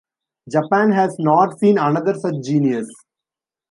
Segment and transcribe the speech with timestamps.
[0.51, 2.87] Japan has not seen another such genius.